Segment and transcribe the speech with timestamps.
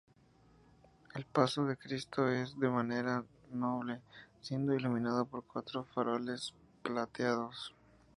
[1.13, 4.01] El paso de Cristo es de madera noble,
[4.39, 7.75] siendo iluminado por cuatro faroles plateados.